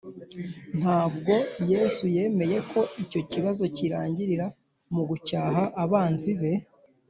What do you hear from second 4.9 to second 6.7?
mu gucyaha abanzi be